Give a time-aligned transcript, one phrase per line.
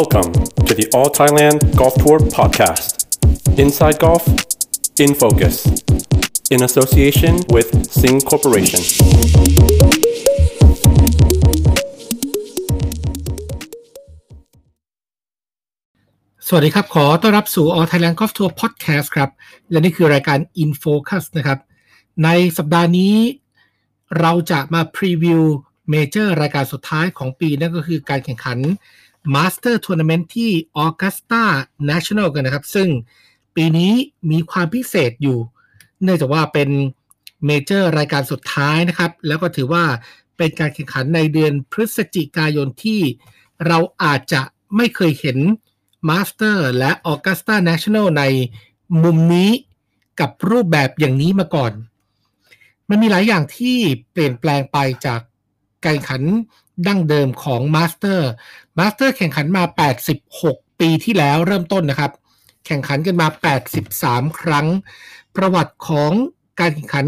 [0.00, 0.32] Welcome
[0.66, 2.86] to the All Thailand Golf Tour podcast.
[3.64, 4.24] Inside Golf,
[5.04, 5.54] in focus,
[6.54, 7.68] in association with
[8.00, 8.82] Sing Corporation.
[16.46, 19.30] สวัสดีครับ ขอต้อนรับสู่ All Thailand Golf Tour Podcast ครับ
[19.70, 21.58] และนี่คือรายการ In Focus นะครับ
[22.24, 23.14] ในสัปดาห์นี้
[24.20, 25.42] เราจะมาพรีวิว
[25.90, 28.58] เมเจอร์รายการสุดท้ายของปีนั่นก็คือการแข่งขัน
[29.34, 30.50] Master Tournament ที่
[30.84, 31.44] Augusta
[31.90, 32.88] National กันนะครับ ซึ่ง
[33.56, 33.92] ปีนี้
[34.30, 35.38] มีความพิเศษอยู่
[36.02, 36.68] เนื่องจากว่าเป็น
[37.46, 39.84] เมเจอร์รายการสุดท้ายนะครับ แล้วก็ถือว่า
[40.36, 43.00] เป็นการแข่งขันในเดือนพฤศจิกายนที่
[43.66, 44.42] เราอาจจะ
[44.76, 45.38] ไม่เคยเห็น
[46.08, 48.24] Master และ Augusta National ใน
[49.02, 49.50] มุมนี้
[50.20, 51.72] กับรูปแบบอย่างนี้มาก่อน
[52.88, 53.76] มันมีหลายอย่างที่
[54.12, 55.20] เปลี่ยนแปลงไปจาก
[55.84, 56.22] การแข่งขัน
[56.86, 58.20] ดั้งเดิมของ Master
[58.78, 59.62] Master แข่งขันมา
[60.22, 62.12] 86 ปีที่แล้วเริ่มต้นนะครับ
[62.66, 63.28] แข่งขันกันมา
[63.82, 64.66] 83 ครั้ง
[65.36, 66.12] ประวัติของ
[66.60, 67.06] การแข่งขัน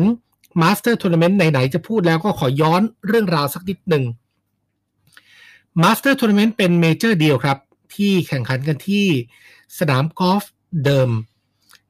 [0.62, 4.04] Master Tournament ไหน ๆ จะพูดแล้วก็ขอย้อนเรื่องราวสักนิดหนึ่ง
[5.82, 7.58] Master Tournament เป็นเมเจอร์เดียวครับ
[7.94, 9.06] ที่แข่งขันกันที่
[9.78, 10.44] สนามกอล์ฟ
[10.84, 11.10] เดิม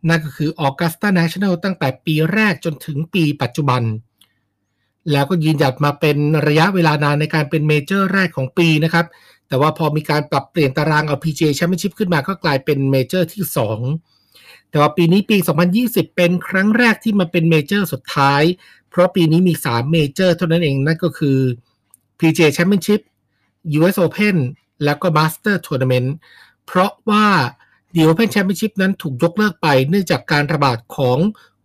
[0.09, 3.83] นั่นก็คือ Augusta National ตั้งแต่ปีแรกจนถึงปีปัจจุบัน
[5.13, 9.07] แล้วก็ยืนหยัดมาเป็นระยะเวลานานในการเป็นเมเจอร์แรกของปีนะครับ
[9.49, 13.45] แต่ว่าพอมีการปรับเปลี่ยนตารางเอา PGA Championship ขึ้นมาก็กลายเป็นเมเจอร์ที่
[14.09, 15.37] 2 แต่ว่าปีนี้ปี
[15.77, 18.43] 2020 เป็นครั้งแรกที่มาเป็นเมเจอร์สุดท้าย
[18.91, 21.39] เพราะปีนี้มี 3 เมเจอร์เท่านั้นเองนั่นก็คือ
[22.19, 23.01] PGA Championship
[23.79, 24.37] US Open
[24.85, 26.09] แล้วก็ Master Tournament
[26.67, 27.27] เพราะว่า
[27.95, 31.19] The Open Championship นั้นถูกยกเลิกไปเนื่องจากการระบาดของ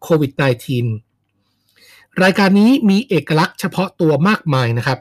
[0.04, 1.11] โควิด -19
[2.24, 5.00] รายการนี้มีเอกลักษณ์เฉพาะตัวมากมายนะครับ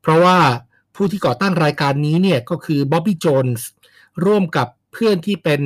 [0.00, 0.38] เพราะว่า
[0.94, 3.68] ผู้ที่ก่อตั้งรายการนี้เนี่ยก็คือบ๊อบบี้โจนส์
[4.24, 5.60] ร่วมกับเพื่อนที่เป็น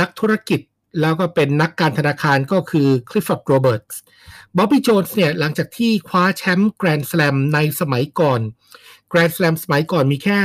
[0.00, 0.60] นักธุรกิจ
[1.00, 4.00] แล้วก็เป็นนักการธนาคารก็คือคลิฟฟอร์ดโรเบิร์ตส์
[4.56, 8.40] บ๊อบบี้โจนส์เนี่ยหลังจากที่คว้าแชมป์แกรนด์ส a ลมในสมัยก่อน
[9.08, 10.40] แกรนด์ส a ลมสมัยก่อนมีแค่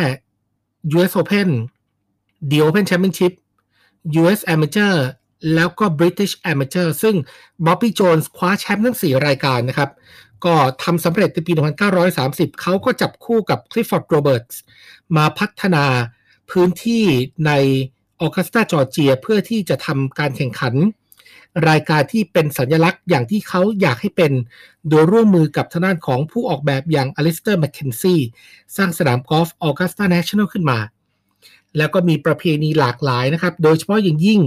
[0.96, 1.50] US Open
[2.50, 3.34] The Open Championship
[4.22, 4.96] US Amateur
[5.56, 7.16] แล้วก็ British Amateur ซึ่ง
[7.66, 9.90] บ๊อบบี้โจนส์คว้าแชมป์ทั้ง 4 รายการนะครับ
[10.46, 11.54] ก็ทำสำเร็จในปี
[12.08, 14.56] 1930 เขาก็จับคู่กับ Clifford Roberts
[15.18, 15.86] มาพัฒนา
[16.52, 17.06] พื้นที่
[17.46, 17.52] ใน
[18.22, 20.74] ออกัสตาจอร์เจียเพื่อที่จะทำการแข่งขัน
[21.70, 24.32] รายการที่เป็นสัญลักษณ์อย่างที่เขาอยากให้เป็น
[24.90, 28.16] โดยร่วมมือกับทางด้านของผู้ออกแบบอย่างอลิสเตอร์แมคเคนซี
[28.78, 30.80] สร้างสนามกอล์ฟออกัสตา National ขึ้นมา
[31.78, 34.40] แล้วก็มีประเพณีหลากหลายนะครับ โดยเฉพาะอย่างยิ่ง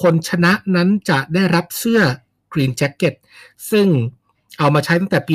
[0.00, 2.00] คนชนะนั้นจะได้รับเสื้อ
[2.52, 3.14] green jacket
[3.70, 3.86] ซึ่ง
[4.58, 5.34] เอามาใช้ตั้งแต่ปี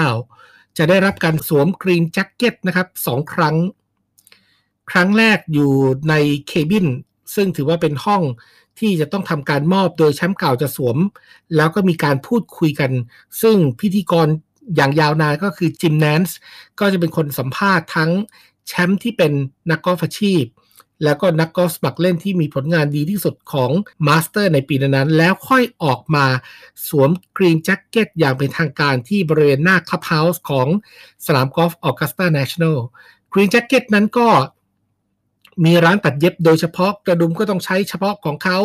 [0.00, 3.56] 1949 จะได้รับการสวม green jacket นะครับสองครั้ง
[4.90, 5.72] ครั้งแรกอยู่
[6.08, 6.14] ใน
[6.48, 6.86] cabin
[7.34, 8.22] ซึ่งถือว่าเป็นห้อง
[8.78, 10.96] ที่จะต้องทำการมอบโดยแชมป์เก่าจะสวม
[11.56, 12.92] แล้วก็มีการพูดคุยกัน
[13.42, 14.28] ซึ่งพิธีกร
[14.76, 16.36] อย่างยาวนานก็คือจิมแนนส์
[16.80, 18.10] ก็จะเป็นคนสัมภาษณ์ทั้ง
[18.66, 19.32] แชมป์ที่เป็น
[19.70, 20.42] นักกอล์ฟอาชีพ
[21.02, 23.70] แล้วก็นักกอล์ฟสมัครเล่นที่มีผลงานดีที่สุดของ
[24.06, 26.26] มาสเตอร์ในปีนั้นแล้วค่อยออกมา
[26.88, 30.68] สวม green jacket อย่างเป็นทางการที่บริเวณหน้าคลับเฮาส์ของ
[31.26, 32.78] สนามกอล์ฟ Augusta National
[33.32, 34.28] green jacket นั้นก็
[35.64, 38.58] มีร้านตัดเย็บโดยเฉพาะกระดุมก็ต้องใช้เฉพาะของเขา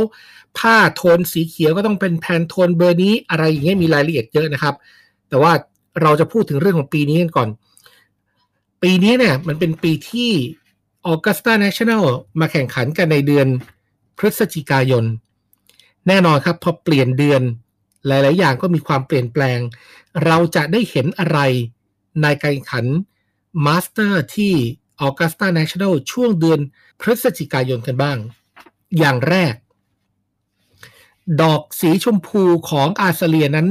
[0.57, 4.75] ผ้าโทนสีเขียวก็ต้องเป็นแพนโทนเบอร์นี้อะไรอย่างเงี้ยมีรายละเอียดเยอะนะครับ
[5.29, 5.51] แต่ว่า
[6.01, 7.49] เราจะพูดถึงเรื่องของปีนี้กันก่อน
[8.81, 10.31] ปีนี้เนี่ยมันเป็นปีที่
[11.11, 12.03] Augusta National
[12.39, 13.47] มาแข่งขันกันในเดือน
[14.17, 15.05] พฤศจิกายน
[16.07, 17.41] แน่นอนครับ พอเปลี่ยนเดือน
[18.07, 19.59] หลาย ๆ อย่างก็มีความเปลี่ยนแปลง
[20.25, 21.39] เราจะได้เห็นอะไร
[22.21, 22.85] ในการแข่งขัน
[23.65, 24.53] มาสเตอร์ที่
[25.05, 26.59] Augusta National ช่วงเดือน
[26.99, 28.17] พฤศจิกายนกันบ้าง
[28.97, 29.53] อย่างแรก
[31.41, 33.67] ดอกสีชมพูของ azalea นั้น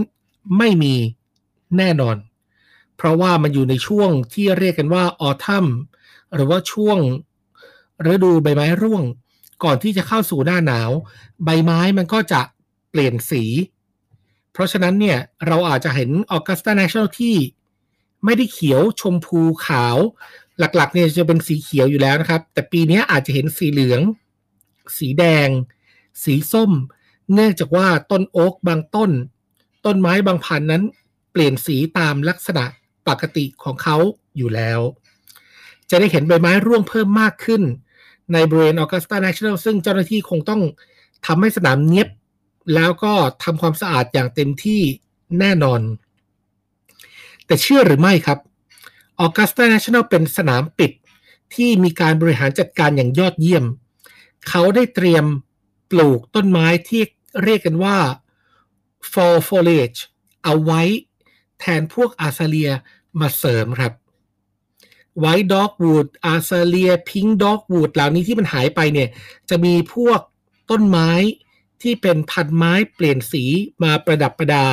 [0.59, 0.95] ไม่มี
[1.77, 2.17] แน่นอน
[2.97, 5.67] เพราะว่ามันอยู่ในช่วงที่เรียกกันว่า autumn
[6.35, 6.99] หรือว่าช่วง
[8.13, 9.03] ฤดูใบไม้ร่วง
[9.65, 10.91] ก่อนที่จะเข้าสู่หน้าหนาว
[11.45, 12.41] ใบไม้มันก็จะ
[12.91, 13.45] เปลี่ยนสี
[14.53, 17.37] เพราะฉะนั้นเนี่ยเราอาจจะเห็น Augusta National ที่
[18.25, 19.97] ไม่ได้เขียวชมพูขาว
[20.59, 24.01] หลักๆเนี่ยจะเป็นสีเขียวอยู่แล้วนะครับ แต่ปีนี้อาจจะเห็นสีเหลือง
[24.99, 25.49] สีแดง
[26.25, 26.71] สีส้ม
[27.33, 29.11] เนื่องจากว่าต้นโอ๊กบางต้น
[29.87, 30.83] ต้นไม้บางพันนั้น
[31.33, 32.65] เปลี่ยนสีตามลักษณะ
[33.09, 33.97] ปกติของเขา
[34.37, 34.81] อยู่แล้ว
[35.91, 37.63] จะได้เห็นใบไม้ร่วงเพิ่มมากขึ้น
[38.33, 40.63] ในบริเวณออกัสตา National ซึ่งเจ้าหน้าที่คงต้อง
[41.27, 42.09] ทำให้สนามเนียบ
[42.75, 43.13] แล้วก็
[43.43, 44.81] ทำความสะอาดอย่างเต็มที่
[45.39, 45.81] แน่นอน
[47.47, 48.39] แต่เชื่อหรือไม่ครับ
[49.25, 50.93] Augusta National เป็นสนามปิด
[51.55, 53.65] ที่มีการบริหารจัดการอย่างยอดเยี่ยม
[54.49, 55.25] เขาได้เตรียม
[55.91, 57.03] ปลูกต้นไม้ที่
[57.45, 57.97] เรียกกันว่า
[59.13, 59.99] fall foliage
[60.45, 60.83] เอาไว้
[61.61, 62.71] แทนพวกอาซาเลีย
[63.21, 63.93] มาเสริมครับ
[65.23, 69.09] White Dogwood อาซาเลีย Pink Dogwood เหล่านี้ที่มันหายไปเนี่ย
[69.51, 70.21] จะมีพวก
[70.71, 71.11] ต้นไม้
[71.83, 73.45] ที่เป็นพันไม้เปลี่ยนสี
[73.83, 74.65] มาประดับประดา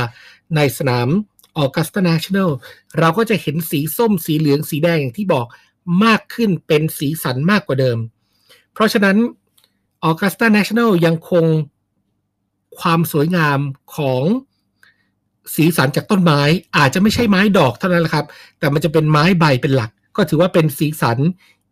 [0.56, 1.10] ในสนาม
[1.58, 2.50] ออกัสตา National
[3.00, 5.46] เราก็จะเห็นสีส้มสีเหลืองสีแดงอย่างที่บอก
[6.04, 7.98] มากขึ้นเป็นสีสันมากกว่าเดิม
[8.74, 9.18] เพราะฉะนั้น
[10.04, 11.46] ออกัสตา National ยังคง
[12.80, 13.60] ความสวยงาม
[13.96, 14.24] ของ
[15.56, 16.42] สีสันจากต้นไม้
[16.78, 18.26] อาจจะไม่ใช่ไม้ดอกเท่านั้นแหละครับ
[18.60, 21.18] แต่มันจะเป็นไม้ใบเป็นหลัก ก็ถือว่าเป็นสีสัน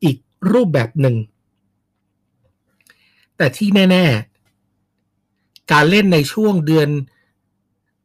[0.03, 0.17] อีก
[0.51, 1.15] รูปแบบหนึ่ง
[3.37, 4.05] แต่ที่แน่
[4.87, 6.89] ๆ การเล่นในช่วงเดือน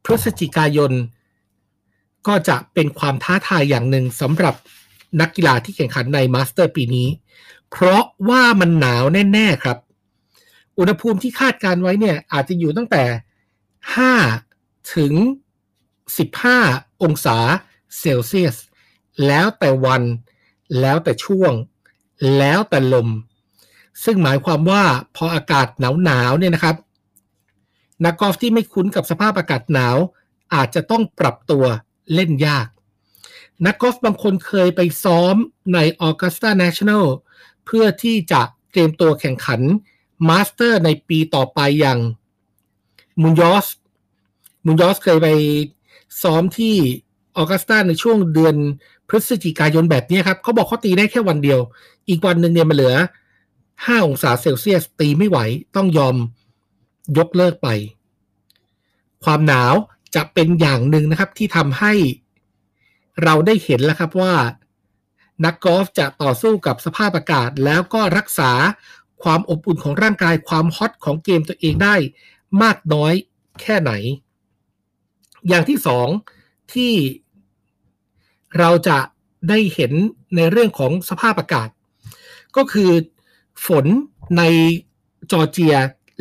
[0.05, 0.91] พฤศจิกายน
[2.27, 4.55] ก็จะเป็นความท้าทายอย่างหนึ่งสำหรับ
[5.21, 7.07] นักกีฬาที่แข่งขันในมาสเตอร์ปีนี้
[7.71, 9.03] เพราะว่ามันหนาว
[9.33, 9.77] แน่ ๆ ครับ
[10.77, 13.03] อุณหภูมิที่คาดการณ์ไว้เนี่ย อาจจะอยู่ตั้งแต่
[14.17, 15.13] 5 ถึง
[16.27, 17.37] 15 องศา
[17.99, 18.55] เซลเซียส
[19.27, 20.01] แล้วแต่วัน
[20.79, 21.53] แล้วแต่ช่วง
[22.37, 23.09] แล้วแต่ลม
[24.03, 24.83] ซึ่งหมายความว่า
[25.15, 25.67] พออากาศ
[26.03, 26.75] หนาวๆเนี่ยนะครับ
[28.05, 29.97] นักกอล์ฟที่ไม่คุ้นกับสภาพอากาศหนาว
[30.53, 31.65] อาจจะต้องปรับตัว
[32.13, 32.67] เล่นยาก
[33.65, 35.35] นักกอล์ฟบางคนเคยไปซ้อม
[35.73, 37.05] ใน Augusta National
[37.65, 39.61] เพื่อที่จะเตรียมตัวแข่งขัน
[40.29, 41.99] มาสเตอร์ในปีต่อไปอย่าง
[43.21, 43.67] มุนยอส
[44.65, 45.29] มุนยอสเคยไป
[46.21, 46.75] ซ้อมที่
[47.37, 48.55] ออกัสตาในช่วงเดือน
[49.09, 51.59] พฤศจิกายนแบบนี้ครับเขาบอกเขาตีได้แค่วันเดียว
[52.09, 52.95] อีกวันหนึ่งเนี่ยมันเหลือ
[53.49, 55.37] 5องศาเซลเซียสตีไม่ไหว
[55.75, 56.15] ต้องยอม
[57.17, 57.67] ยกเลิกไป
[59.23, 59.73] ความหนาว
[60.15, 61.93] จะเป็นอย่างหนึ่งนะครับที่ทำให้
[63.23, 64.33] เราได้เห็นแล้วครับว่า
[65.45, 68.51] นักกอล์ฟจะต่อสู้กับสภาพอากาศ แล้วก็รักษา
[69.23, 71.95] ความอบอุ่นของร่างกายความ hot ของเกมตัวเองได้
[72.63, 73.13] มากน้อย
[73.61, 73.91] แค่ไหน
[75.47, 76.07] อย่างที่สอง
[76.73, 76.93] ที่
[78.57, 78.97] เราจะ
[79.49, 79.91] ได้เห็น
[80.35, 81.69] ในเรื่องของสภาพอากาศ
[82.55, 82.91] ก็คือ
[83.65, 83.85] ฝน
[84.37, 84.43] ใน
[85.31, 85.75] จอร์เจีย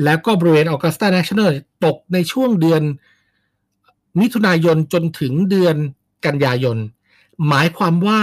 [0.05, 1.51] แล้วก็บริเวณออกัสตา n นชั่นแนล
[1.85, 2.83] ตกในช่วงเดือน
[4.21, 5.77] มิถุนายนจนถึงเดือน
[6.27, 6.79] กันยายน
[7.49, 8.21] หมายความว่า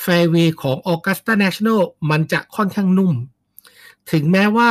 [0.00, 1.80] แฟร์เวย์ของออกัสตา n นชั่นแนล
[2.10, 3.12] มันจะค่อนข้างนุ่ม
[4.12, 4.70] ถึงแม้ว่า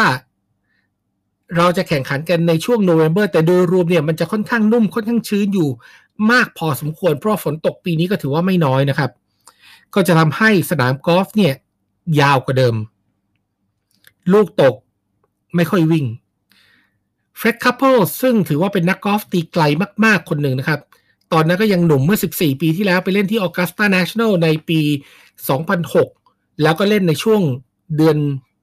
[1.56, 5.70] เราจะแข่งขันกันในช่วงโนเวม ber แต่โดยรวมเนี่ยมันจะค่อนข้างนุ่มค่อนข้างชื้นอยู่
[6.32, 9.12] มากพอสมควร เพราะฝนตกปีนี้ก็ถือว่าไม่น้อยนะครับ
[9.94, 11.54] ก็จะทำให้สนามกอล์ฟเนี่ย
[12.20, 12.76] ยาวกว่าเดิม
[14.34, 14.76] ลูกตก
[15.56, 16.06] ไม่ค่อยวิ่ง
[17.38, 19.64] Fred Couples ซึ่งถือว่าเป็นนักกอล์ฟตีไกล
[20.06, 20.80] มากๆคนหนึ่งนะครับ
[21.34, 24.80] ตอนนั้นก็ยังหนุ่มเมื่อ 14 ปีที่แล้วไปเล่นที่ออกัสตา National ในปี
[25.52, 27.42] 2006 แล้วก็เล่นในช่วง
[27.98, 28.18] เดือน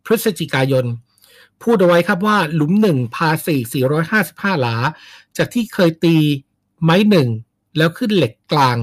[0.05, 0.85] พฤศจิกายน
[1.63, 3.85] พูดเอาไว้ครับว่าหลุมหนึ่งพาสี่
[4.17, 4.77] 455 หลา
[5.37, 6.17] จากที่เคยตี
[6.85, 7.29] ไม้หนึ่ง
[7.77, 8.79] แล้วขึ้นเหล็กกลาง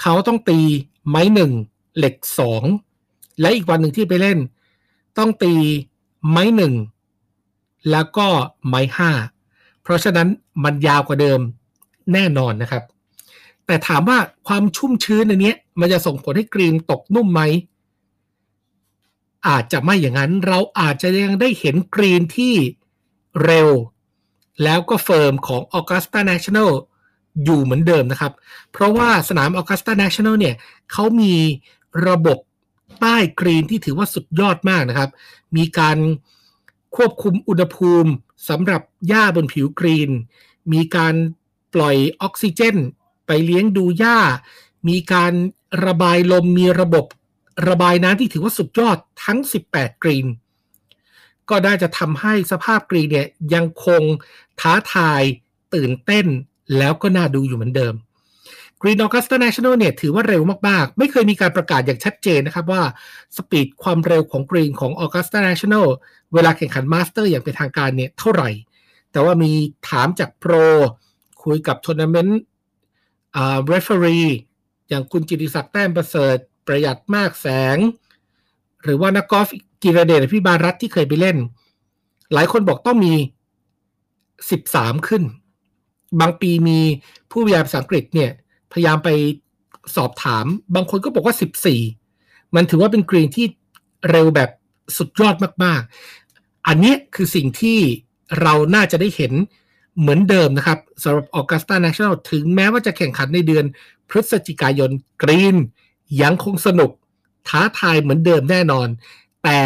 [0.00, 0.60] เขาต้องตี
[1.08, 1.52] ไม้หนึ่ง
[1.98, 2.64] เหล็กสอง
[3.40, 4.38] และอีกวันหนึ่งที่ไปเล่น
[5.18, 5.54] ต้องตี
[6.30, 6.74] ไม้หนึ่ง
[7.90, 8.28] แล้วก็
[8.68, 9.10] ไม้ห้า
[9.82, 10.28] เพราะฉะนั้น
[10.64, 11.40] มันยาวกว่าเดิม
[12.12, 12.82] แน่นอนนะครับ
[13.66, 17.40] แต่ถามว่าความชุ่มชื้นอันนี้มันจะส่งผลให้กรีนตกนุ่มไหม
[19.48, 22.54] อาจจะไม่อย่างนั้นเราอาจจะยังได้เห็นกรีนที่
[23.44, 23.68] เร็ว
[24.64, 26.70] แล้วก็เฟิร์มของ Augusta National
[27.44, 28.32] อยู่เหมือนเดิมนะครับ
[28.72, 30.54] เพราะว่าสนาม Augusta National เนี่ย
[30.92, 31.34] เขามี
[32.08, 32.38] ระบบ
[33.00, 35.10] ใต้กรีนที่ถือว่าสุดยอดมากนะครับ
[35.56, 35.98] มีการ
[36.96, 38.10] ควบคุมอุณหภูมิ
[38.48, 40.10] สำหรับหญ้าบนผิวกรีน
[40.72, 41.14] มีการ
[41.74, 42.76] ปล่อยออกซิเจน
[43.26, 44.18] ไปเลี้ยงดูหญ้า
[44.88, 45.32] มีการ
[45.86, 47.04] ระบายลมมีระบบ
[47.68, 49.38] ระบายน้ำที่ถือว่าสุดยอดทั้ง
[49.72, 50.26] 18 กรีน
[51.50, 54.02] ก็ได้จะทำให้สภาพกรีเนี่ยยังคง
[54.60, 55.22] ท้าทาย
[55.74, 56.26] ตื่นเต้น
[56.78, 57.94] แล้วก็น่าดูอยู่เหมือนเดิม
[58.82, 62.82] Green Augusta National เนี่ยถือว่าเร็วมาก ๆ ไม่เคยมีการประกาศอย่างชัดเจนนะครับว่า
[63.36, 65.86] speed ความเร็วของ Green ของ Augusta National
[66.34, 68.50] เวลาแข่งขันมาสเตอร์อย่างเป็นทางการเนี่ยเท่าไหร่
[69.12, 69.52] แต่ว่ามี
[69.88, 70.52] ถามจากโปร
[71.42, 72.40] คุยกับทัวร์นาเมนต์
[73.36, 74.28] อ่า referee
[74.88, 77.76] อย่างคุณจิตติศักดิ์แต้มประเสริฐประหยัดมากแสง
[78.82, 79.60] หรือว่านักกอล์ฟกิ
[79.96, 81.36] รเดช อภิบาลรัตน์ที่เคยไปเล่น
[82.34, 83.14] หลายคนบอกต้องมี
[84.10, 85.22] 13ขึ้น
[86.20, 86.80] บางปีมี
[87.30, 88.30] ผู้วิทยาภาษาอังกฤษเนี่ย
[88.72, 89.08] พยายามไป
[89.96, 91.34] สอบถาม บางคนก็บอกว่า
[91.94, 93.46] 14มันถือว่าเป็นกรีนที่
[94.10, 94.50] เร็วแบบ
[94.96, 95.34] สุดยอด
[95.64, 95.80] มาก
[96.24, 97.78] ๆ อันนี้คือสิ่งที่
[98.40, 99.32] เราน่าจะได้เห็น
[100.00, 103.64] เหมือนเดิมนะครับสำหรับ Augusta National ถึงแม้ว่าจะแข่งขันในเดือน
[104.08, 104.90] พฤศจิกายน
[105.22, 105.56] กรีน
[106.22, 106.90] ยังคงสนุก
[107.48, 108.88] ท้าทายเหมือนเดิมแน่นอน
[109.44, 109.60] แต่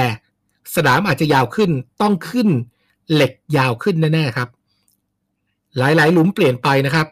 [0.75, 1.71] สนามอาจจะยาวขึ้น
[2.03, 2.49] ต้องขึ้น
[3.13, 4.49] เหล็กยาวขึ้นแน่ๆครับ
[5.77, 7.07] หลายๆ หลุมเปลี่ยนไปนะครับ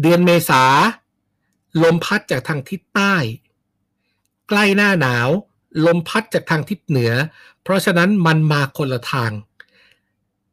[0.00, 0.62] เดือนเมษา
[1.82, 3.14] ลมพัดจากทางทิศใต้
[4.48, 5.28] ใกล้หน้าหนาว
[5.86, 7.12] ลมพัดจากทางทิศเหนือ
[7.62, 9.32] เพราะฉะนั้นมันมาคนละทาง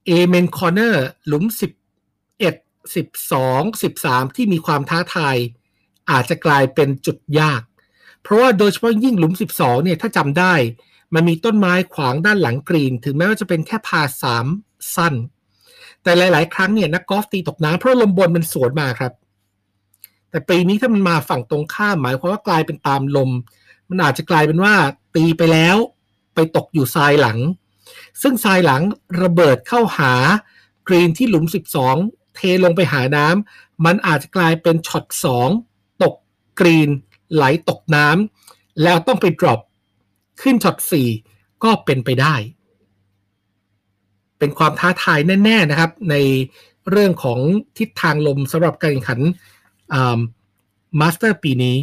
[0.05, 5.37] Amen Corner หลุม 11 12 13 ที่มีความท้าทาย
[6.11, 7.61] อาจจะกลายเป็นจุดยาก
[8.23, 10.53] เพราะว่าโดยเฉพาะยิ่งหลุม 12 เนี่ยถ้าจำได้
[11.13, 14.45] มันมีต้นไม้ขวางด้านหลังกรีน ถึงแม้ว่าจะเป็นแค่พาสาม
[14.95, 15.13] สั้น
[16.03, 19.13] แต่หลาย ๆ ครั้งเนี่ยนักกอล์ฟตีตกน้ำเพราะลมบนมันสวนมาครับ
[20.29, 23.31] แต่ปีนี้ถ้ามันมาฝั่งตรงข้ามหมายความว่ากลายเป็นตามลม
[23.89, 24.73] มันอาจจะกลายเป็นว่า
[25.15, 25.77] ตีไปแล้ว
[26.35, 27.39] ไปตกอยู่ทรายหลัง
[28.21, 28.81] ซึ่งทรายหลัง
[29.21, 30.13] ระเบิดเข้าหา
[30.87, 31.45] กรีนที่หลุม
[31.89, 35.05] 12 เทลงไปหาน้ำมันอาจจะกลายเป็นช็อต
[35.53, 36.15] 2ตก
[36.59, 36.89] green
[37.33, 39.59] ไหลตกน้ำแล้วต้องไป drop
[40.41, 40.77] ขึ้นช็อต
[41.19, 42.35] 4ก็เป็นไปได้
[44.39, 46.15] เป็นความท้าทายแน่ ๆนะครับ ใน
[46.89, 47.39] เรื่องของ
[47.77, 49.19] ทิศทางลมสำหรับการแข่งขัน
[50.99, 51.77] มาสเตอร์ปีนี้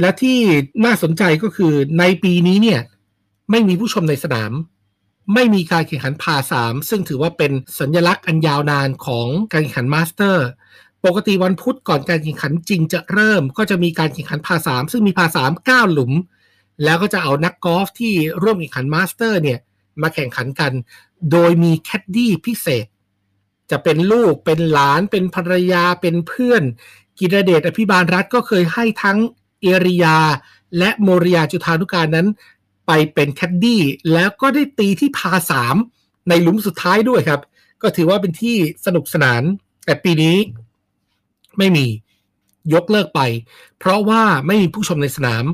[0.00, 0.38] และที่
[0.84, 2.80] น่าสนใจก็คือในปีนี้เนี่ย
[3.50, 4.52] ไม่มีผู้ชมในสนาม
[5.34, 10.46] ไม่มีการแข่งขันพาสามซึ่งถือว่าเป็นสัญลักษณ์อันยาวนานของการแข่งขันมาสเตอร์
[11.06, 16.12] ปกติวันพุธก่อนการแข่งขันจริงจะเริ่มก็จะมีการแข่งขันพาสามซึ่งมีพาสามเก้าหลุม
[16.84, 18.12] แล้วก็จะเอานักกอล์ฟที่
[18.42, 19.58] ร่วมแข่งขันมาสเตอร์เนี่ย
[20.02, 20.72] มาแข่งขันกัน
[21.32, 22.86] โดยมีแคดดี้พิเศษ
[23.70, 26.62] จะเป็นลูกเป็นหลานเป็นภรรยาเป็นเพื่อน
[27.18, 29.18] กิรเดชอภิบาลรัตน์ก็เคยให้ทั้ง
[29.62, 30.18] เอริยา
[30.78, 32.28] และโมริยาจุธานุการนั้น
[32.86, 35.76] ไปเป็นแคดดี้แล้วก็ได้ตีที่พาสาม
[36.28, 37.40] ในหลุมสุดท้ายด้วยครับ
[37.82, 39.42] ก็ถือว่าเป็นที่สนุกสนาน
[39.84, 40.36] แต่ปีนี้
[41.58, 41.86] ไม่มี
[42.74, 43.20] ยกเลิกไป
[43.78, 45.44] เพราะว่าไม่มีผู้ชมในสนาม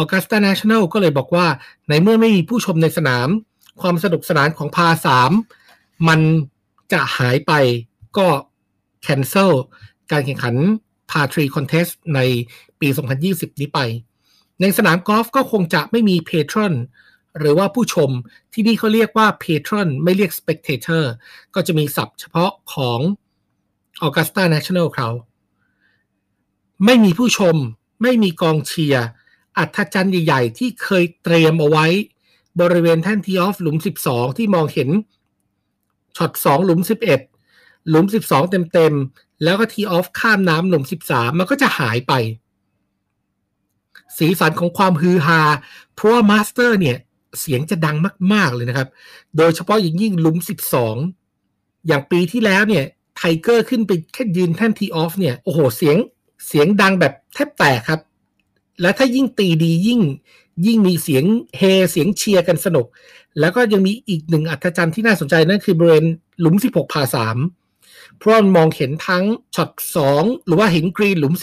[0.00, 1.46] Augusta National ก็เลยบอกว่า
[1.88, 3.28] ในเมื่อไม่มีผู้ชมในสนาม
[3.80, 5.30] ความสนุกสนานของพาสาม
[6.08, 6.20] มัน
[6.92, 7.52] จะหายไป
[8.18, 8.28] ก็
[9.06, 9.52] cancel
[10.10, 10.56] การแข่งขัน
[11.10, 12.20] Par Three Contest ใน
[12.80, 12.88] ปี
[13.24, 13.80] 2020 นี้ไป
[14.60, 16.74] ในสนามกอล์ฟก็คงจะไม่มี patron
[17.38, 18.10] หรือว่าผู้ชม
[18.52, 21.04] ที่นี่เขาเรียกว่า patron ไม่เรียก spectator
[21.54, 23.00] ก็จะมีศัพท์เฉพาะของ
[24.04, 25.08] Augusta National เขา
[26.84, 27.56] ไม่มีผู้ชม
[28.02, 29.06] ไม่มีกองเชียร์
[29.58, 31.86] อัฒจันทร์ใหญ่ ๆ ที่เคยเตรียมเอาไว้
[32.60, 34.88] บริเวณแท่น tee off หลุม 12 ที่มองเห็น
[36.16, 36.80] ช็อต 2 หลุม
[37.34, 42.12] 11 หลุม 12 เต็มๆ แล้วก็ tee off ข้ามน้ำหลุม 13 มันก็จะหายไป
[44.16, 45.40] สีสันของความฮือฮา
[45.94, 46.96] เพราะว่ามาสเตอร์เนี่ย
[47.40, 47.96] เสียงจะดัง
[48.32, 48.88] มาก ๆ เลยนะครับ
[49.36, 50.36] โดยเฉพาะอย่างยิ่งหลุม
[51.12, 52.84] 12 อย่างปีที่แล้วเนี่ย
[53.16, 55.96] ไทเกอร์ขึ้นไปแค่ยืนแท่น tee off เนี่ย โอ้โห เสียง
[56.46, 58.00] เสียงดังแบบแทบแตกครับ
[58.80, 60.00] และถ้ายิ่งตีดียิ่ง
[60.66, 61.24] ยิ่งมีเสียง
[61.56, 61.62] เฮ
[61.92, 62.86] เสียงเชียร์กันสนุก
[63.40, 66.06] แล้วก็ยังมีอีกหนึ่งอัธจันทร์ที่น่าสนใจนั่นคือบริเวณ
[66.40, 67.36] หลุม 16พาสาม
[68.16, 69.24] เพราะมันมองเห็นทั้ง
[69.54, 69.70] ช็อต
[70.08, 71.34] 2หรือว่าเห็นกรีนหลุม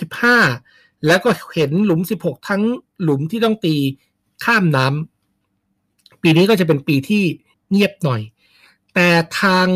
[0.50, 2.64] 15 แล้วก็เห็นหลุม 16 ทั้ง
[3.02, 3.76] หลุมที่ต้องตี
[4.44, 7.24] ข้ามน้ำปีนี้ก็จะเป็นปีที่
[7.72, 8.22] เงียบหน่อย
[8.94, 9.10] แต่
[9.42, 9.68] ทาง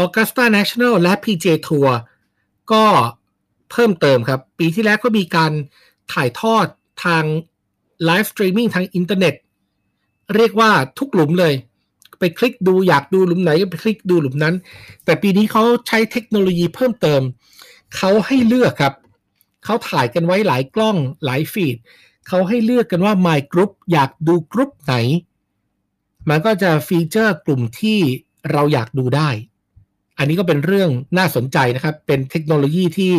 [0.00, 1.90] Augusta National และ PJ Tour
[2.72, 2.84] ก็
[3.70, 5.52] เพิ่มเติมครับ ปีที่แล้วก็มีการ
[6.12, 6.66] ถ่ายทอด
[7.04, 7.24] ทาง
[8.04, 9.34] live streaming ทางอินเทอร์เน็ต
[10.34, 11.54] เรียกว่าทุกหลุมเลย
[12.18, 14.54] ไปคลิกดูอยากดูหลุมไหนก็ไปคลิกดูหลุมนั้น
[15.04, 17.22] แต่ปีนี้เขาใช้เทคโนโลยีเพิ่มเติม
[17.96, 18.94] เขาให้เลือกครับ
[19.64, 21.76] เขาถ่ายกันไว้หลายกล้องหลาย feed
[22.28, 24.94] เขาให้เลือกกันว่า My Group อยากดูกรุ๊ปไหน
[26.28, 27.98] มันก็จะ feature กลุ่มที่
[28.52, 29.30] เราอยากดูได้
[30.18, 33.14] อันนี้ก็เป็นเรื่องน่าสนใจนะครับ เป็นเทคโนโลยีที่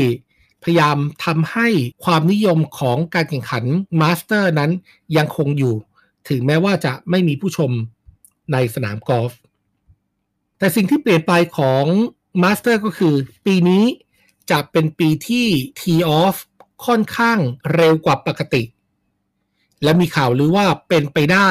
[0.63, 1.67] พยายามทำให้
[2.05, 3.65] ความนิยมของการแข่งขัน
[4.01, 4.71] มาสเตอร์นั้น
[5.17, 5.75] ยังคงอยู่
[6.29, 7.71] ถึงแม้ว่าจะไม่มีผู้ชม
[8.53, 9.31] ในสนามกอล์ฟ
[10.57, 11.85] แต่สิ่งที่เปลี่ยนไปของ
[12.43, 13.83] มาสเตอร์ก็คือ ปีนี้
[14.51, 15.47] จะเป็นปีที่
[15.79, 16.35] Tee Off
[16.85, 17.39] ค่อนข้าง
[17.73, 18.63] เร็วกว่าปกติ
[19.83, 21.49] และมีข่าวหรือว่าเป็นไปได้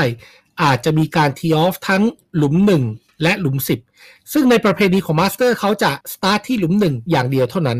[0.63, 2.03] อาจจะมีการ Tee Off ทั้ง
[2.37, 2.55] หลุม
[2.91, 3.57] 1 และหลุม
[3.95, 7.79] 10 ซึ่งในประเพณีของมาสเตอร์เขาจะสตาร์ทที่หลุม 1 อย่างเดียวเท่านั้น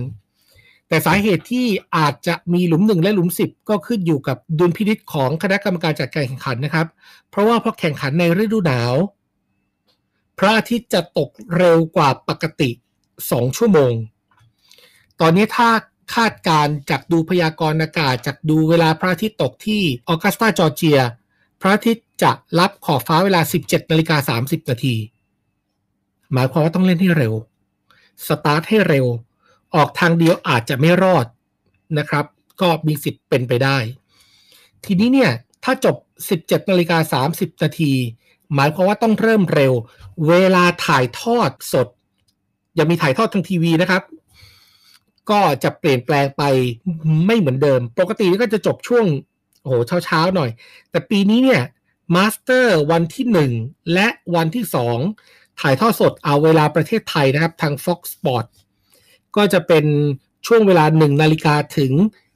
[0.89, 1.67] แต่สาเหตุที่
[1.97, 6.87] อาจจะมีหลุม1และหลุม10ก็ขึ้นอยู่กับดุลพินิจของคณะกรรมการจัดการแข่งขันนะครับ
[7.31, 8.95] เพราะว่าพอแข่งขันในฤดูหนาว
[10.39, 12.71] พระอาทิตย์จะตกเร็วกว่าปกติ
[13.15, 13.93] 2ชั่วโมง
[15.21, 15.69] ตอนนี้ถ้า
[16.15, 21.01] คาดการณ์จากดูพยากรณ์อากาศจากดูเวลาพระอาทิตย์ตกที่ออกัสตาจอร์เจีย
[21.61, 24.97] พระอาทิตย์จะรับขอบฟ้าเวลา 17นาฬิกา30นาที
[26.33, 27.35] หมายความว่าต้องเล่นให้เร็ว
[28.27, 29.07] สตาร์ทให้เร็ว
[29.75, 31.27] ออกทางเดียวอาจจะไม่รอด
[31.99, 32.25] นะครับ
[32.61, 33.79] ก็มีสิทธิ์เป็นไปได้
[34.85, 35.33] ทีนี้เนี่ย
[35.65, 35.97] ถ้าจบ
[36.33, 37.93] 17นาฬิกา30นาที
[38.55, 39.73] หมายความว่าต้องเริ่มเร็ว
[40.29, 41.89] เวลาถ่ายทอดสด
[42.79, 44.03] ยังมีถ่ายทอดทางทีวีนะครับ
[45.31, 46.43] ก็จะเปลี่ยนแปลงไป
[47.27, 49.05] ไม่เหมือนเดิม ปกติก็จะจบช่วง
[49.63, 50.51] โอ้โหเช้าๆหน่อย
[50.91, 51.63] แต่ปีนี้เนี่ย
[52.15, 54.65] มาสเตอร์วันที่ 1 และวันที่
[55.13, 58.47] 2 ถ่ายทอดสดเอาเวลาประเทศไทยนะครับ ทาง Fox Sport
[59.37, 59.85] ก็จะเป็น
[60.47, 61.93] ช่วงเวลา 1 นาฬิกาถึง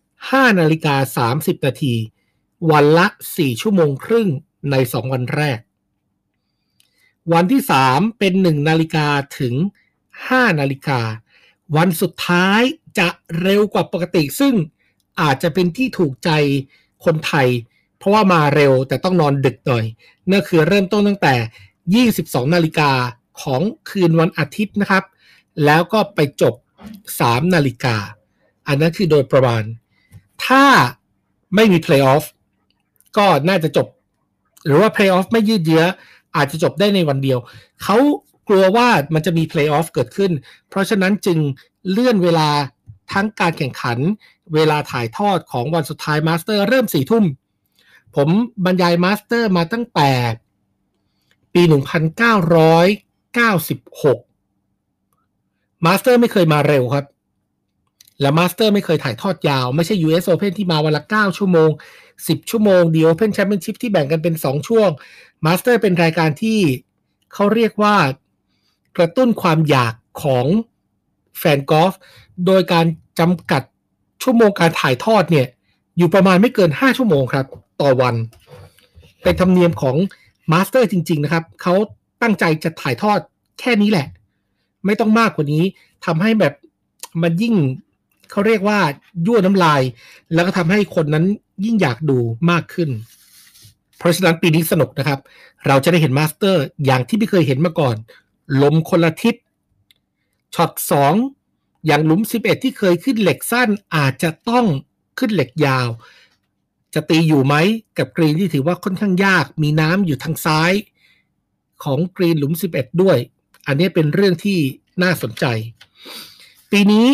[0.09, 1.95] 5 นาฬิกา 30 นาที
[2.71, 4.29] วันละ 4 ชั่วโมงครึ่ง
[4.71, 5.59] ใน 2 วันแรก
[7.33, 9.07] วันที่ 3 เป็น 1 นาฬิกา
[9.39, 9.55] ถึง
[10.09, 11.01] 5 นาฬิกา
[11.77, 12.61] วันสุดท้าย
[12.99, 13.09] จะ
[13.41, 14.55] เร็วกว่าปกติ ซึ่ง
[15.21, 16.31] อาจจะเป็นที่ถูกใจ
[17.05, 17.49] คนไทย
[17.99, 19.85] เพราะว่ามาเร็วแต่ต้องนอนดึกหน่อย
[20.31, 22.91] นั่นคือเริ่มต้นตั้งแต่ 22 นาฬิกา
[23.43, 25.05] ของคืนวันอาทิตย์นะครับ
[25.65, 26.55] แล้วก็ไปจบ
[26.89, 27.97] 3 นาฬิกา
[28.67, 29.63] อันนั้นคือโดยประมาณ
[30.47, 30.65] ถ้า
[31.55, 32.25] ไม่มีเพลย์ออฟ
[33.17, 33.87] ก็น่าจะจบ
[34.65, 35.85] หรือว่าเพลย์ออฟไม่ยืดเยื้อ
[36.37, 37.39] อาจจะจบได้ในวันเดียว
[37.83, 37.97] เขา
[38.49, 40.33] กลัวว่ามันจะมีเพลย์ออฟเกิดขึ้น
[40.69, 41.39] เพราะฉะนั้นจึง
[41.91, 42.49] เลื่อนเวลา
[43.13, 43.99] ทั้งการแข่งขัน
[44.55, 47.25] เวลาถ่ายทอดของวันสุดท้ายมาสเตอร์เริ่มสี่ทุ่ม
[48.17, 48.29] ผม
[48.65, 50.11] บรรยายมาสเตอร์มาตั้งแต่
[51.55, 51.73] ปี 1996
[55.87, 57.05] มาสเตอร์ไม่เคยมาเร็วครับ
[58.21, 61.71] และมาสเตอร์ไม่เคยถ่ายทอดยาว ไม่ใช่ US Open ที่มาวันละ9ชั่วโมง
[62.11, 64.89] 10 ชั่วโมง The Open Championship ที่แบ่งกันเป็น 2 ช่วง
[65.45, 66.61] มาสเตอร์เป็นรายการที่
[67.33, 67.97] เขาเรียกว่า
[68.97, 70.47] กระตุ้นความอยากของ
[71.39, 71.93] แฟนกอล์ฟ
[72.47, 72.87] โดยการ
[73.19, 73.63] จำกัด
[74.23, 75.47] ชั่วโมงการถ่ายทอดเนี่ย
[75.97, 77.47] อยู่ประมาณไม่เกิน 5 ชั่วโมงครับ
[77.81, 78.15] ต่อวัน
[79.23, 79.97] เป็นธรรมเนียมของ
[80.53, 81.75] มาสเตอร์จริง ๆ นะครับ เขา
[82.23, 83.19] ตั้งใจจะถ่ายทอด
[83.61, 84.07] แค่นี้แหละ
[84.87, 85.65] ไม่ต้องมากกว่านี้
[86.07, 86.55] ทำให้แบบ
[87.23, 87.55] มันยิ่ง
[88.31, 88.79] เขาเรียกว่า
[89.27, 89.83] ยั่วน้ำลาย
[90.35, 91.25] แล้วก็ทำให้คนนั้น
[91.65, 92.19] ยิ่งอยากดู
[92.51, 92.91] มากขึ้น
[93.99, 95.21] เพราะฉะนั้นปีนี้สนุกนะครับ
[95.67, 97.97] เราจะได้เห็นมาสเตอร์อย่างที่ไม่เคยเห็นมาก่อน
[98.63, 99.35] ลมคนละทิศ
[100.55, 101.15] ช็อตสอง
[101.87, 104.67] อย่างหลุม 11 ที่เคยขึ้นเหล็กสั้นอาจจะต้อง
[105.19, 105.89] ขึ้นเหล็กยาว
[106.95, 107.55] จะตีอยู่ไหม
[107.99, 110.73] กับกรีนที่ถือว่าค่อนข้างยาก มีน้ำอยู่ทางซ้าย
[111.85, 113.19] ของกรีนหลุม 11 ด้วย
[113.71, 114.59] อันนี้เป็นเรื่องที่
[115.03, 115.45] น่าสนใจ
[116.71, 117.07] ปีนี้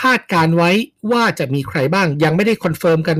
[0.00, 0.70] คาดการณ์ไว้
[1.12, 3.18] ว่าจะมีใครบ้าง ยังไม่ได้ confirm กัน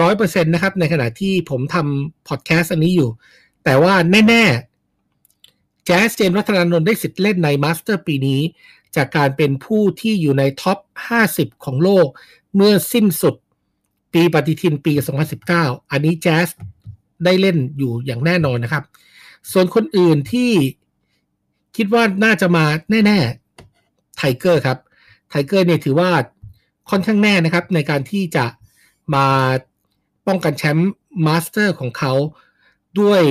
[0.00, 3.10] ร้อยเปอร์เซ็นต์นะครับ ในขณะที่ผมทำพอดแคสต์อันนี้อยู่
[3.64, 3.94] แต่ว่า
[4.28, 8.40] แน่ๆแจ๊สเจนวัฒนานนท์ได้สิทธิ์เล่นในมาสเตอร์ปีนี้
[8.96, 10.78] จากการเป็นผู้ที่อยู่ใน top
[11.20, 12.06] 50 ของโลก
[12.56, 13.34] เมื่อสิ้นสุด
[14.12, 14.92] ปีปฏิทินปี
[15.42, 16.48] 2019 อันนี้แจ๊ส
[17.24, 18.84] ได้เล่นอยู่อย่างแน่นอนนะครับ
[19.52, 20.50] ส่วนคนอื่นที่
[21.76, 22.64] คิดว่าน่าจะมา
[23.06, 24.78] แน่ๆไทเกอร์ครับ
[25.30, 26.10] ไทเกอร์เนี่ยถือว่า
[26.90, 28.44] ค่อนข้างแน่นะครับ ในการที่จะ
[29.14, 29.26] มา
[30.26, 30.92] ป้องกันแชมป์
[31.26, 32.12] มาสเตอร์ของเขา
[33.00, 33.22] ด้วย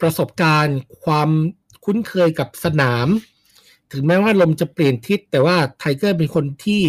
[0.00, 1.30] ประสบการณ์ความ
[1.84, 3.08] คุ้นเคยกับสนาม
[3.92, 6.82] ถึงแม้ว่าลมจะเปลี่ยนทิศ แต่ว่าไทเกอร์เป็นคนที่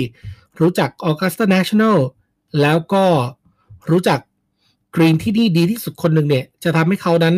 [0.59, 1.97] รู้จักออกัสตา n นชั่นแนล
[2.61, 3.05] แล้วก็
[3.91, 4.19] รู้จัก
[4.95, 7.35] กรีนที่นี่ดีที่สุดคนหนึ่งเนี่ย จะทำให้เขานั้น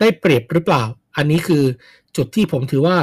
[0.00, 0.82] ได้เปรียบหรือเปล่า
[1.16, 1.64] อันนี้คือ
[2.16, 2.98] จุดที่ผมถือว่า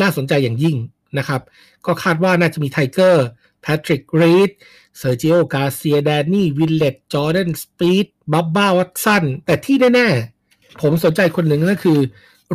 [0.00, 0.76] น่าสนใจอย่างยิ่ง
[1.18, 1.40] นะครับ
[1.86, 3.26] ก็คาดว่าน่าจะมีไทเกอร์
[3.62, 4.50] แพทริกรีด
[4.98, 11.98] เซอร์จิโอกาเซียแดนนี่วิลเลตจอร์แดนสปีดบับบ้าวัตสันแต่ที่แน่ๆ ผมสนใจคนหนึ่งก็คือ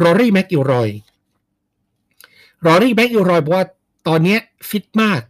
[0.02, 0.90] รอรี่แม็กอิลรอย
[2.66, 3.66] รอรี่แม็กอิลรอยบอกว่า
[4.08, 4.38] ตอนนี้
[4.70, 5.22] ฟิตมาก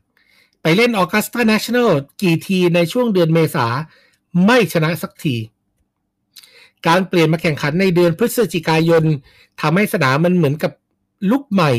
[0.61, 1.89] ไปเล่นออกัสตา n นชั่นแนล
[2.21, 3.67] กี่ทีในช่วงเดือนเมษา
[4.45, 5.35] ไม่ชนะสักที
[6.87, 9.03] การเปลี่ยนมาแข่งขันในเดือนพฤศจิกายน
[9.61, 10.71] ทำให้สนามมันเหมือนกับ
[11.31, 11.71] ลุกใหม่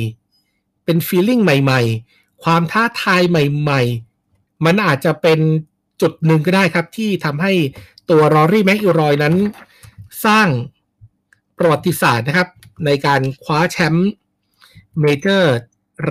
[0.85, 1.81] เป็นฟีลลิ่งใหม่
[2.13, 3.83] ๆ ความท้าทายใหม่
[4.23, 5.39] ๆ มันอาจจะเป็น
[6.01, 7.53] จุดหนึ่งก็ได้ครับ ที่ทำให้
[8.11, 9.35] ตัวรอรี่แม็กอิรอยนั้น
[10.25, 10.49] สร้าง
[11.59, 12.49] ประวัติศาสตร์นะครับ
[12.87, 14.11] ในการคว้าแชมป์
[15.01, 15.55] เมเจอร์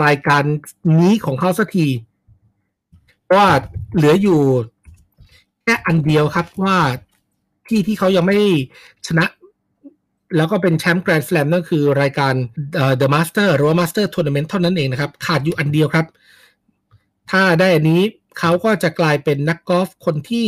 [0.04, 0.44] รายการ
[1.00, 1.88] นี้ของเขาสักที
[3.34, 3.48] ว่า
[3.96, 4.42] เหลืออยู่
[5.64, 6.78] แค่อันเดียวครับว่า
[7.68, 8.38] ที่ที่เขายังไม่
[9.08, 9.26] ชนะ
[10.38, 12.34] แล้วก็เป็นแชมป์แกรนด์สแลมนั่นคือรายการ
[13.02, 16.06] The Master หรือว่า Master Tournament เท่านั้นเองนะครับ ขาดอยู่อันเดียวครับ
[17.32, 18.02] ถ้าได้อันนี้
[18.40, 20.48] เขาก็จะกลายเป็นนักกอล์ฟคนที่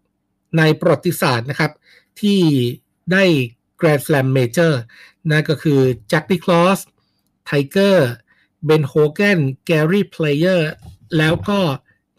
[0.00, 1.72] 6 ในประวัติศาสตร์นะครับ
[2.20, 2.40] ที่
[3.12, 3.24] ได้
[3.78, 4.80] แกรนด์สแลมเมเจอร์
[5.30, 6.78] นั่นก็คือแจ็คนิคลอส
[7.44, 8.08] ไทเกอร์
[8.66, 10.70] เบนโฮเกนแกรี่เพลเยอร์
[11.18, 11.58] แล้วก็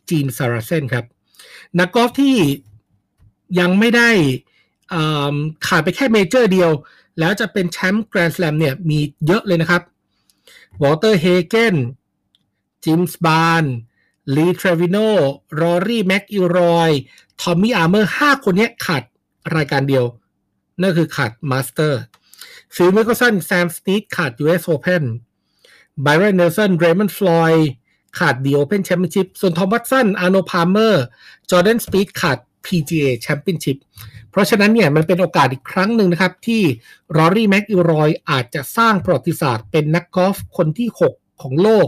[0.10, 1.06] จีนซาราเซนครับ
[1.80, 2.36] นักกอล์ฟที่
[3.60, 4.10] ยังไม่ได้
[5.68, 6.72] ขาดไปแค่เมเจอร์เดียว
[7.20, 9.82] แล้วจะเป็นแชมป์แกรนด์สแลมเนี่ยมีเยอะเลยนะครับ
[10.84, 11.76] วอเตอร์เฮเกน
[12.84, 13.64] จิมบาร์นส์
[14.36, 14.98] ลีเทรวิโน
[15.60, 16.92] รอรี่แม็กอิรอย
[17.42, 19.04] ทอมมี่อาร์เมอร์ห้าคนนี้ขาด
[19.56, 20.06] รายการเดียว
[20.82, 22.00] นั่นคือขาดมาสเตอร์
[22.76, 25.04] ฟิลมิคเคลสันแซมสนีดขาด US Open
[26.02, 27.54] ไบรอนเนลสันเรย์มอนด์ฟลอยด์
[28.20, 31.04] ขาด The Open Championship ส่วนทอมวัตสันอาร์โนพาร์เมอร์
[31.50, 33.78] จอร์แดนสปีดขาด PGA Championship
[34.30, 36.62] เพราะฉะนั้นเนี่ยมันเป็นโอกาสอีกครั้งหนึ่งนะครับ ที่
[37.18, 41.88] รอรี่แม็กอิรอยอาจจะสร้างประวัติศาสตร์เป็นนักกอล์ฟคนที่ 6 ของโลก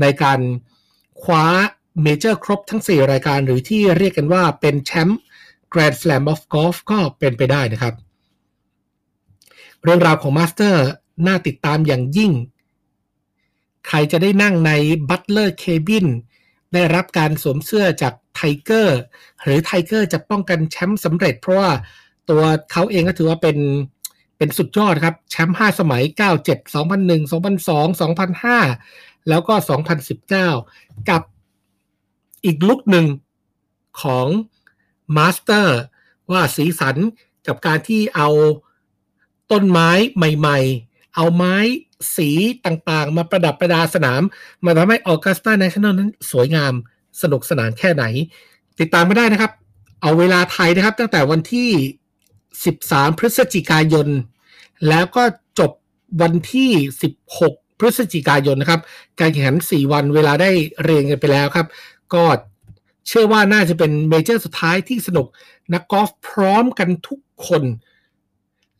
[0.00, 0.40] ในการ
[1.22, 1.44] คว้า
[2.02, 5.20] เมเจอร์ครบทั้ง 4 รายการหรือที่เรียกกันว่าเป็นแชมป์
[5.72, 7.94] Grand Slam of Golf ก็เป็นไปได้นะครับ
[9.82, 10.84] เรื่องราวของมาสเตอร์
[11.26, 12.32] น่าติดตามอย่างยิ่ง
[13.86, 14.72] ใครจะได้นั่งใน
[15.08, 16.06] Butler Cabin
[16.72, 18.14] ได้รับการสวมเสื้อจากไท
[18.64, 18.98] เกอร์
[19.42, 21.70] หรือไทเกอร์จะป้องกันแชมป์สำเร็จ เพราะว่า
[22.28, 23.58] ตัวเขาเองก็ถือว่าเป็น
[24.38, 26.02] เป็นสุดยอดครับ แชมป์ 5 สมัย
[26.40, 28.00] 97 2001 2002
[28.40, 29.54] 2005 แล้วก็
[30.30, 31.22] 2019 กับ
[32.44, 33.06] อีก look หนึ่ง
[34.02, 34.26] ของ
[35.16, 35.78] มาสเตอร์
[36.30, 36.96] ว่าสีสัน
[37.46, 38.28] กับการที่เอา
[39.52, 41.56] ต้นไม้ใหม่ๆ เอาไม้
[42.16, 42.30] สี
[42.66, 44.22] ต่างๆ มาประดับประดาสนาม
[44.64, 46.74] มาทำให้ออกัสตา n นชั่นแนลนั้นสวยงาม
[47.22, 48.04] สนุกสนานแค่ไหน
[48.80, 49.52] ติดตามไม่ได้นะครับ
[50.00, 51.70] เอาเวลาไทยนะครับ ตั้งแต่วันที่
[52.44, 54.08] 13 พฤศจิกายน
[54.88, 55.22] แล้วก็
[55.58, 55.72] จบ
[56.22, 56.70] วันที่
[57.26, 58.80] 16 พฤศจิกายนนะครับ
[59.20, 60.50] การแข่งขัน 4 วันเวลาได้
[60.82, 61.66] เรียงกันไปแล้วครับ
[62.14, 62.24] ก็
[63.08, 65.26] เชื่อว่าน่าจะเป็นเมเจอร์สุดท้ายที่สนุก
[65.72, 67.62] นักกอล์ฟพร้อมกันทุกคน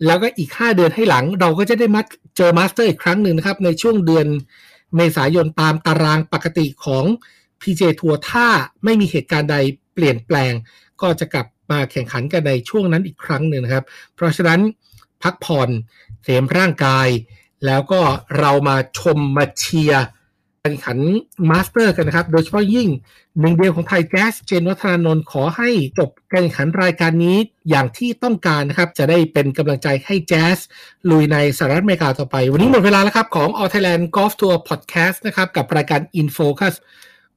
[0.07, 2.03] แล้วก็อีก 5 เดือนให้หลัง เราก็จะได้มา
[2.37, 4.27] เจอมาสเตอร์อีกครั้งหนึ่งนะครับ ในช่วงเดือน
[4.97, 7.05] เมษายนตามตารางปกติของ
[7.63, 8.47] PJ ทัวร์ถ้า
[8.85, 9.57] ไม่มีเหตุการณ์ใด
[9.95, 10.53] เปลี่ยนแปลง
[11.03, 14.61] ก็จะกลับมาแข่งขันกันในช่วงนั้นอีกครั้งหนึ่งนะครับ เพราะฉะนั้น
[15.23, 15.69] พักผ่อน
[16.23, 17.09] เสริมร่างกาย
[17.67, 18.01] แล้วก็
[18.39, 20.05] เรามาชมมาเชียร์
[20.63, 20.99] การแข่งขัน
[21.51, 22.89] มาสเตอร์กันนะครับ โดยเฉพาะยิ่ง
[23.41, 27.37] หนึ่งเดียวของไทยแจ๊สเจนวัฒนานนท์ขอให้จบการแข่งขันรายการนี้
[27.71, 30.59] อย่างที่ต้องการนะครับ จะได้เป็นกำลังใจให้แจ๊ส
[31.11, 36.75] ลุยในสหรัฐอเมริกาต่อไป วันนี้หมดเวลาแล้วครับของ All Thailand Golf Tour Podcast นะครับ กับรายการ Infocus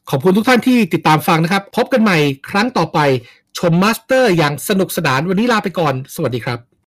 [0.10, 2.18] ขอบคุณทุกท่านที่ติดตามฟังนะครับ พบกันใหม่
[2.50, 3.00] ครั้งต่อไป
[3.58, 6.75] ชมมาสเตอร์อย่างสนุกสนานวันนี้ลาไปก่อน สวัสดีครับ